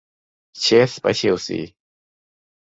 [0.59, 1.59] เชสไปเชลซี